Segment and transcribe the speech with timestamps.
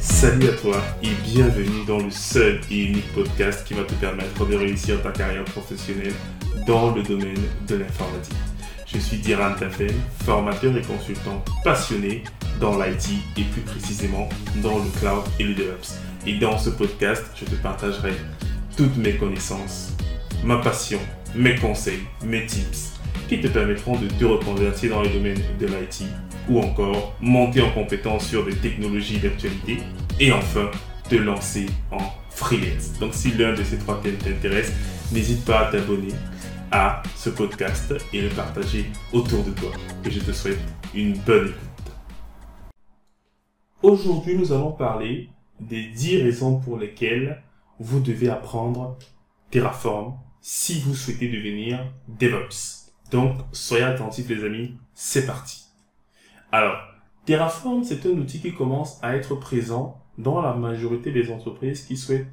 [0.00, 4.46] Salut à toi et bienvenue dans le seul et unique podcast qui va te permettre
[4.46, 6.14] de réussir ta carrière professionnelle
[6.66, 8.32] dans le domaine de l'informatique.
[8.86, 9.92] Je suis Diran Tafel,
[10.24, 12.24] formateur et consultant passionné
[12.58, 14.30] dans l'IT et plus précisément
[14.62, 15.98] dans le cloud et le DevOps.
[16.26, 18.14] Et dans ce podcast, je te partagerai
[18.78, 19.92] toutes mes connaissances,
[20.42, 21.00] ma passion,
[21.34, 22.92] mes conseils, mes tips
[23.28, 26.04] qui te permettront de te reconvertir dans le domaine de l'IT
[26.48, 29.78] ou encore monter en compétence sur des technologies d'actualité
[30.20, 30.70] et enfin
[31.08, 31.98] te lancer en
[32.30, 32.98] freelance.
[33.00, 34.72] Donc si l'un de ces trois thèmes t'intéresse,
[35.12, 36.12] n'hésite pas à t'abonner
[36.70, 39.70] à ce podcast et le partager autour de toi.
[40.04, 40.60] Et je te souhaite
[40.94, 41.92] une bonne écoute.
[43.82, 45.28] Aujourd'hui, nous allons parler
[45.60, 47.42] des 10 raisons pour lesquelles
[47.78, 48.98] vous devez apprendre
[49.50, 50.14] Terraform
[50.46, 52.92] si vous souhaitez devenir DevOps.
[53.10, 55.64] Donc, soyez attentifs les amis, c'est parti.
[56.52, 56.76] Alors,
[57.24, 61.96] Terraform, c'est un outil qui commence à être présent dans la majorité des entreprises qui
[61.96, 62.28] souhaitent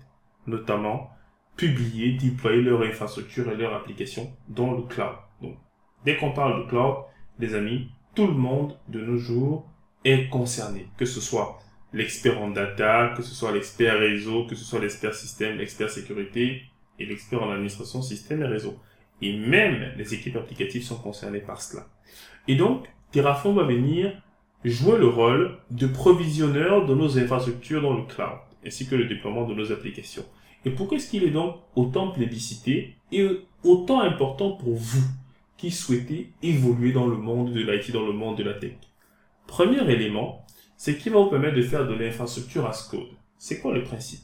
[0.45, 1.09] notamment
[1.55, 5.15] publier, déployer leur infrastructure et leur application dans le cloud.
[5.41, 5.55] Donc,
[6.03, 7.05] dès qu'on parle de cloud,
[7.39, 9.69] les amis, tout le monde de nos jours
[10.03, 11.59] est concerné, que ce soit
[11.93, 16.63] l'expert en data, que ce soit l'expert réseau, que ce soit l'expert système, l'expert sécurité
[17.01, 18.77] et l'expert en administration système et réseau.
[19.21, 21.87] Et même les équipes applicatives sont concernées par cela.
[22.47, 24.21] Et donc, Terraform va venir
[24.63, 29.45] jouer le rôle de provisionneur de nos infrastructures dans le cloud, ainsi que le déploiement
[29.45, 30.25] de nos applications.
[30.65, 33.27] Et pourquoi est-ce qu'il est donc autant plébiscité et
[33.63, 35.03] autant important pour vous
[35.57, 38.73] qui souhaitez évoluer dans le monde de l'IT, dans le monde de la tech?
[39.47, 40.45] Premier élément,
[40.77, 43.09] c'est qu'il va vous permettre de faire de l'infrastructure as code.
[43.37, 44.21] C'est quoi le principe?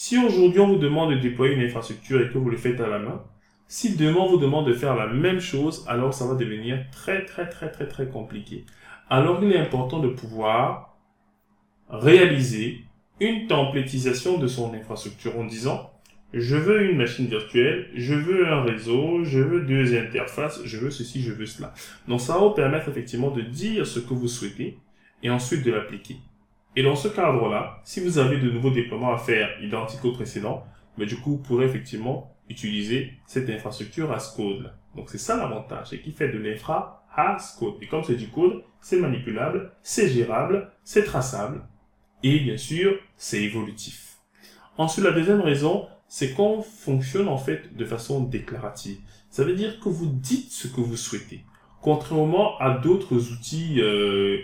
[0.00, 2.86] Si aujourd'hui on vous demande de déployer une infrastructure et que vous le faites à
[2.86, 3.20] la main,
[3.66, 7.24] si demain on vous demande de faire la même chose, alors ça va devenir très
[7.24, 8.64] très très très très compliqué
[9.10, 10.96] alors il est important de pouvoir
[11.90, 12.84] réaliser
[13.18, 15.90] une templétisation de son infrastructure en disant
[16.32, 20.92] je veux une machine virtuelle, je veux un réseau, je veux deux interfaces, je veux
[20.92, 21.74] ceci, je veux cela.
[22.06, 24.78] Donc ça va vous permettre effectivement de dire ce que vous souhaitez
[25.24, 26.18] et ensuite de l'appliquer.
[26.78, 30.64] Et dans ce cadre-là, si vous avez de nouveaux déploiements à faire identiques au précédent,
[30.96, 34.72] mais du coup, vous pourrez effectivement utiliser cette infrastructure as code.
[34.94, 37.04] Donc c'est ça l'avantage, c'est qui fait de l'infra
[37.58, 37.74] code.
[37.82, 41.66] Et comme c'est du code, c'est manipulable, c'est gérable, c'est traçable
[42.22, 44.18] et bien sûr, c'est évolutif.
[44.76, 48.98] Ensuite, la deuxième raison, c'est qu'on fonctionne en fait de façon déclarative.
[49.30, 51.44] Ça veut dire que vous dites ce que vous souhaitez.
[51.82, 54.38] Contrairement à d'autres outils euh,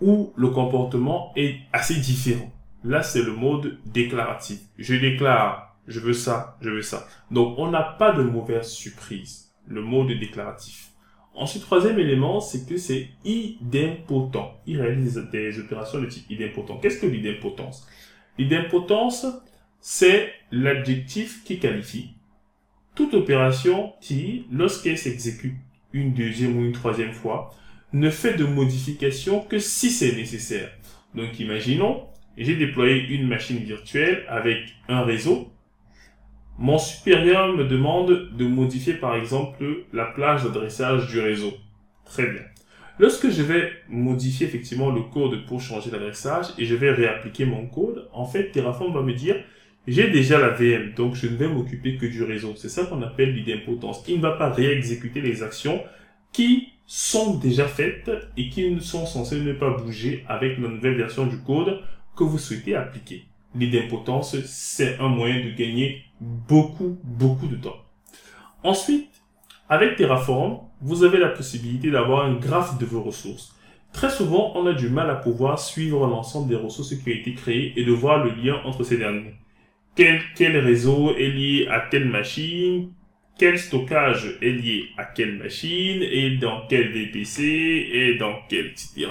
[0.00, 2.52] où le comportement est assez différent.
[2.84, 4.60] Là, c'est le mode déclaratif.
[4.78, 7.06] Je déclare, je veux ça, je veux ça.
[7.30, 9.52] Donc, on n'a pas de mauvaise surprise.
[9.66, 10.90] Le mode déclaratif.
[11.34, 14.60] Ensuite, troisième élément, c'est que c'est idempotent.
[14.66, 16.80] Il réalise des opérations de type idempotent.
[16.80, 17.86] Qu'est-ce que l'idempotence
[18.38, 19.26] L'idempotence,
[19.80, 22.16] c'est l'adjectif qui qualifie
[22.96, 25.54] toute opération qui, lorsqu'elle s'exécute
[25.92, 27.54] une deuxième ou une troisième fois,
[28.00, 30.70] ne fait de modification que si c'est nécessaire.
[31.14, 35.50] Donc imaginons, j'ai déployé une machine virtuelle avec un réseau
[36.58, 41.52] mon supérieur me demande de modifier par exemple la plage d'adressage du réseau.
[42.06, 42.40] Très bien.
[42.98, 47.66] Lorsque je vais modifier effectivement le code pour changer l'adressage et je vais réappliquer mon
[47.66, 49.36] code, en fait Terraform va me dire
[49.86, 52.54] j'ai déjà la VM, donc je ne vais m'occuper que du réseau.
[52.56, 54.02] C'est ça qu'on appelle l'idempotence.
[54.08, 55.82] Il ne va pas réexécuter les actions
[56.32, 61.26] qui sont déjà faites et qui sont censées ne pas bouger avec la nouvelle version
[61.26, 61.82] du code
[62.16, 63.26] que vous souhaitez appliquer.
[63.54, 67.76] L'idempotence, c'est un moyen de gagner beaucoup, beaucoup de temps.
[68.62, 69.10] Ensuite,
[69.68, 73.56] avec Terraform, vous avez la possibilité d'avoir un graphe de vos ressources.
[73.92, 77.34] Très souvent, on a du mal à pouvoir suivre l'ensemble des ressources qui ont été
[77.34, 79.34] créées et de voir le lien entre ces derniers.
[79.94, 82.90] Quel, quel réseau est lié à telle machine,
[83.38, 87.42] quel stockage est lié à quelle machine, et dans quel VPC,
[87.92, 89.08] et dans quel, etc.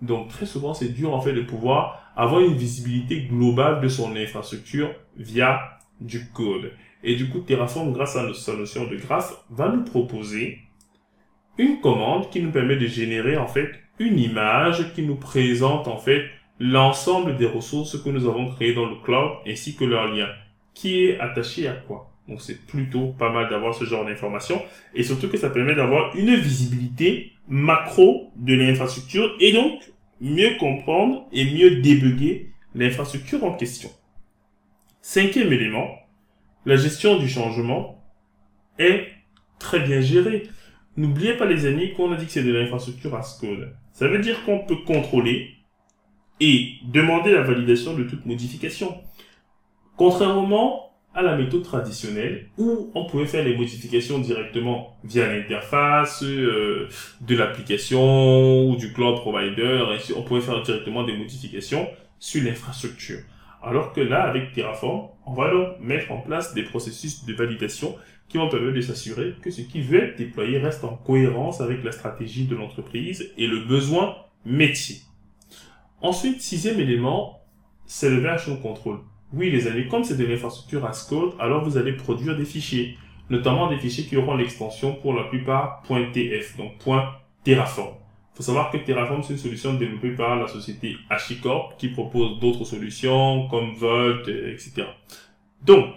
[0.00, 4.16] Donc très souvent, c'est dur en fait de pouvoir avoir une visibilité globale de son
[4.16, 6.72] infrastructure via du code.
[7.04, 10.58] Et du coup, Terraform, grâce à sa notion de graphe, va nous proposer
[11.58, 15.98] une commande qui nous permet de générer en fait une image qui nous présente en
[15.98, 16.24] fait
[16.60, 20.28] l'ensemble des ressources que nous avons créées dans le cloud ainsi que leur lien.
[20.74, 22.10] Qui est attaché à quoi?
[22.28, 24.62] Donc c'est plutôt pas mal d'avoir ce genre d'informations
[24.94, 29.80] et surtout que ça permet d'avoir une visibilité macro de l'infrastructure et donc
[30.20, 33.90] mieux comprendre et mieux débugger l'infrastructure en question.
[35.00, 35.88] Cinquième élément,
[36.66, 38.04] la gestion du changement
[38.78, 39.06] est
[39.58, 40.42] très bien géré.
[40.98, 43.74] N'oubliez pas les amis qu'on a dit que c'est de l'infrastructure as code.
[43.92, 45.54] Ça veut dire qu'on peut contrôler
[46.40, 49.00] et demander la validation de toute modification.
[49.96, 50.87] Contrairement
[51.18, 56.88] à la méthode traditionnelle où on pouvait faire les modifications directement via l'interface euh,
[57.20, 61.88] de l'application ou du cloud provider, et on pouvait faire directement des modifications
[62.20, 63.18] sur l'infrastructure.
[63.64, 67.96] Alors que là, avec Terraform, on va donc mettre en place des processus de validation
[68.28, 71.82] qui vont permettre de s'assurer que ce qui veut être déployé reste en cohérence avec
[71.82, 74.98] la stratégie de l'entreprise et le besoin métier.
[76.00, 77.40] Ensuite, sixième élément,
[77.86, 79.00] c'est le version control.
[79.32, 82.96] Oui, les amis, comme c'est de l'infrastructure as code, alors vous allez produire des fichiers,
[83.28, 86.72] notamment des fichiers qui auront l'extension pour la plupart .tf, donc
[87.44, 87.94] .terraform.
[88.32, 92.38] Il faut savoir que Terraform, c'est une solution développée par la société HashiCorp qui propose
[92.38, 94.84] d'autres solutions comme Volt, etc.
[95.62, 95.96] Donc,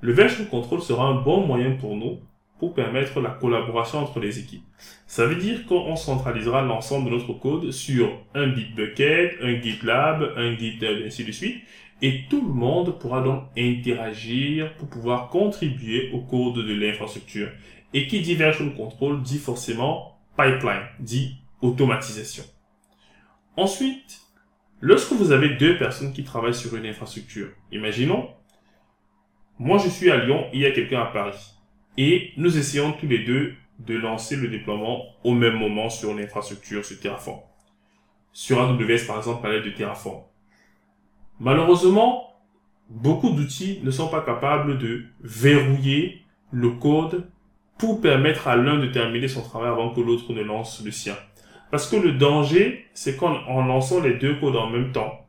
[0.00, 2.18] le version control sera un bon moyen pour nous
[2.58, 4.64] pour permettre la collaboration entre les équipes.
[5.06, 10.56] Ça veut dire qu'on centralisera l'ensemble de notre code sur un Bitbucket, un GitLab, un
[10.56, 11.62] GitHub, ainsi de suite,
[12.00, 17.50] et tout le monde pourra donc interagir pour pouvoir contribuer au code de l'infrastructure.
[17.92, 22.44] Et qui dit version control dit forcément pipeline, dit automatisation.
[23.56, 24.20] Ensuite,
[24.80, 28.28] lorsque vous avez deux personnes qui travaillent sur une infrastructure, imaginons,
[29.58, 31.54] moi je suis à Lyon, il y a quelqu'un à Paris,
[31.96, 36.84] et nous essayons tous les deux de lancer le déploiement au même moment sur l'infrastructure,
[36.84, 37.40] sur Terraform.
[38.32, 40.22] Sur AWS, par exemple, parler de Terraform.
[41.40, 42.34] Malheureusement,
[42.88, 47.28] beaucoup d'outils ne sont pas capables de verrouiller le code
[47.78, 51.16] pour permettre à l'un de terminer son travail avant que l'autre ne lance le sien.
[51.70, 55.26] Parce que le danger, c'est qu'en lançant les deux codes en même temps,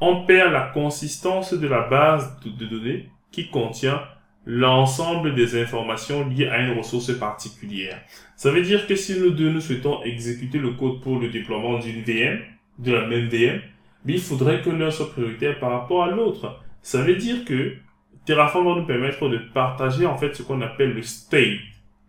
[0.00, 4.02] on perd la consistance de la base de données qui contient
[4.46, 8.00] l'ensemble des informations liées à une ressource particulière.
[8.36, 11.78] Ça veut dire que si nous deux nous souhaitons exécuter le code pour le déploiement
[11.78, 12.40] d'une VM,
[12.78, 13.60] de la même VM,
[14.04, 16.60] mais il faudrait que l'un soit prioritaire par rapport à l'autre.
[16.82, 17.74] Ça veut dire que
[18.24, 21.60] Terraform va nous permettre de partager en fait ce qu'on appelle le state,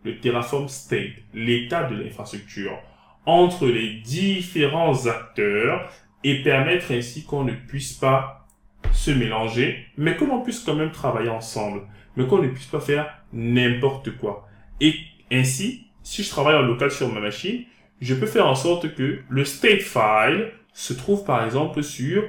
[0.04, 2.78] le Terraform state, l'état de l'infrastructure
[3.26, 5.90] entre les différents acteurs
[6.24, 8.46] et permettre ainsi qu'on ne puisse pas
[8.92, 11.82] se mélanger, mais que l'on puisse quand même travailler ensemble,
[12.16, 14.48] mais qu'on ne puisse pas faire n'importe quoi.
[14.80, 14.94] Et
[15.30, 17.64] ainsi, si je travaille en local sur ma machine,
[18.00, 22.22] je peux faire en sorte que le state file se trouve par exemple sur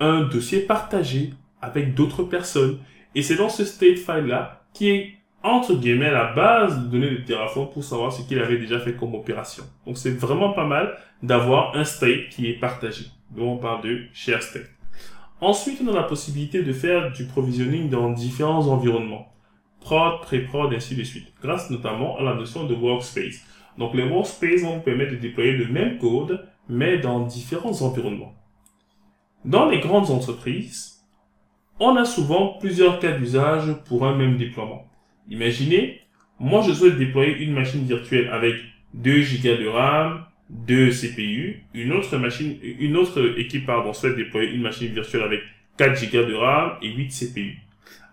[0.00, 1.32] un dossier partagé
[1.62, 2.78] avec d'autres personnes.
[3.14, 7.16] Et c'est dans ce state file-là qui est entre guillemets la base de données de
[7.22, 9.64] Terraform pour savoir ce qu'il avait déjà fait comme opération.
[9.86, 13.06] Donc c'est vraiment pas mal d'avoir un state qui est partagé.
[13.30, 14.70] Donc on parle de share state.
[15.40, 19.32] Ensuite, on a la possibilité de faire du provisioning dans différents environnements.
[19.80, 21.32] Prod, pré-prod, ainsi de suite.
[21.42, 23.42] Grâce notamment à la notion de workspace.
[23.78, 28.34] Donc les workspaces vont vous permettre de déployer le même code mais dans différents environnements.
[29.44, 31.04] Dans les grandes entreprises,
[31.78, 34.86] on a souvent plusieurs cas d'usage pour un même déploiement.
[35.28, 36.00] Imaginez,
[36.38, 38.56] moi je souhaite déployer une machine virtuelle avec
[38.94, 44.50] 2 Go de RAM, 2 CPU, une autre machine, une autre équipe pardon, souhaite déployer
[44.50, 45.40] une machine virtuelle avec
[45.76, 47.58] 4 Go de RAM et 8 CPU.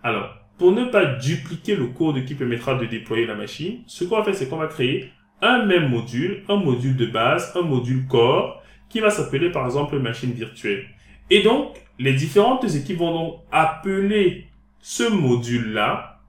[0.04, 4.18] Alors, pour ne pas dupliquer le code qui permettra de déployer la machine, ce qu'on
[4.18, 5.10] va faire, c'est qu'on va créer
[5.44, 10.00] un même module, un module de base, un module core, qui va s'appeler par exemple
[10.00, 10.86] machine virtuelle.
[11.30, 14.48] Et donc, les différentes équipes vont donc appeler
[14.80, 16.22] ce module-là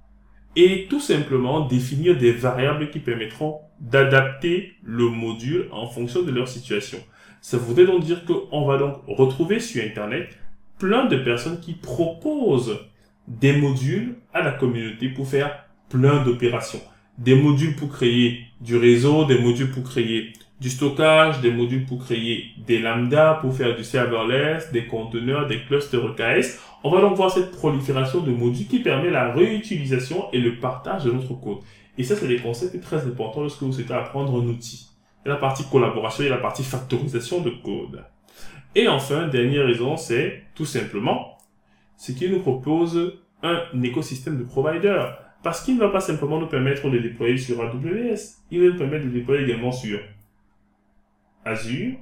[0.56, 6.48] et tout simplement définir des variables qui permettront d'adapter le module en fonction de leur
[6.48, 6.98] situation.
[7.40, 10.38] Ça voudrait donc dire qu'on va donc retrouver sur Internet
[10.78, 12.78] plein de personnes qui proposent
[13.28, 16.80] des modules à la communauté pour faire plein d'opérations
[17.18, 22.04] des modules pour créer du réseau, des modules pour créer du stockage, des modules pour
[22.04, 26.58] créer des lambda, pour faire du serverless, des conteneurs, des clusters EKS.
[26.82, 31.04] On va donc voir cette prolifération de modules qui permet la réutilisation et le partage
[31.04, 31.58] de notre code.
[31.96, 34.88] Et ça, c'est des concepts très importants lorsque vous souhaitez apprendre un outil.
[35.24, 38.04] A la partie collaboration et la partie factorisation de code.
[38.74, 41.38] Et enfin, dernière raison, c'est tout simplement
[41.96, 45.23] ce qui nous propose un écosystème de providers.
[45.44, 48.78] Parce qu'il ne va pas simplement nous permettre de déployer sur AWS, il va nous
[48.78, 50.00] permettre de déployer également sur
[51.44, 51.96] Azure,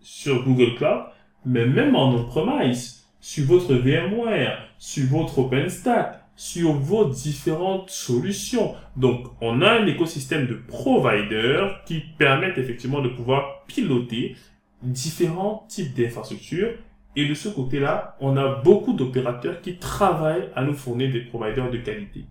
[0.00, 1.04] sur Google Cloud,
[1.46, 8.74] mais même en on-premise, sur votre VMware, sur votre OpenStack, sur vos différentes solutions.
[8.96, 14.36] Donc, on a un écosystème de providers qui permettent effectivement de pouvoir piloter
[14.82, 16.74] différents types d'infrastructures.
[17.18, 21.68] Et de ce côté-là, on a beaucoup d'opérateurs qui travaillent à nous fournir des providers
[21.68, 22.26] de qualité.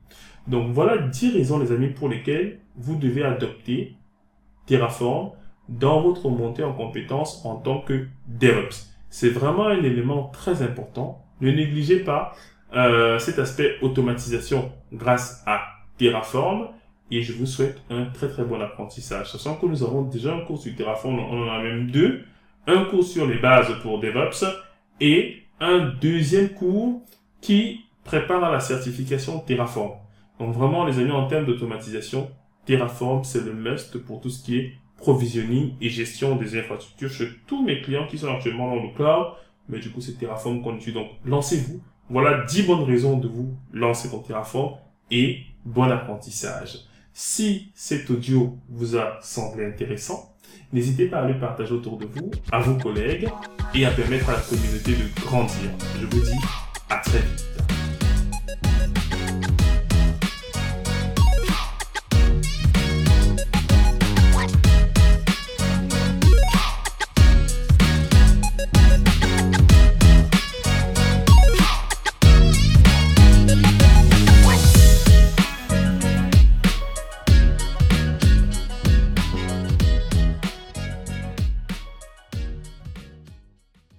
[0.48, 3.98] Donc voilà 10 raisons, les amis, pour lesquelles vous devez adopter
[4.66, 5.32] Terraform
[5.68, 8.94] dans votre montée en compétences en tant que DevOps.
[9.10, 11.22] C'est vraiment un élément très important.
[11.42, 12.34] Ne négligez pas
[12.74, 15.64] euh, cet aspect automatisation grâce à
[15.98, 16.70] Terraform
[17.12, 19.34] et je vous souhaite un très très bon apprentissage.
[19.34, 22.24] Sachant que nous avons déjà un cours sur Terraform, on en a même deux.
[22.68, 24.46] Un cours sur les bases pour DevOps
[25.00, 27.02] et un deuxième cours
[27.42, 29.92] qui prépare à la certification Terraform.
[30.40, 32.30] Donc vraiment les amis en termes d'automatisation,
[32.66, 37.30] Terraform c'est le must pour tout ce qui est provisioning et gestion des infrastructures chez
[37.46, 39.34] tous mes clients qui sont actuellement dans le cloud.
[39.70, 40.96] Mais du coup c'est Terraform qu'on utilise.
[40.96, 41.82] Donc lancez-vous.
[42.10, 44.76] Voilà 10 bonnes raisons de vous lancer dans Terraform
[45.12, 46.80] et bon apprentissage.
[47.14, 50.37] Si cet audio vous a semblé intéressant,
[50.74, 53.30] n'hésitez pas à le partager autour de vous, à vos collègues
[53.74, 55.70] et à permettre à la communauté de grandir.
[56.00, 56.40] Je vous dis
[56.90, 57.77] à très vite.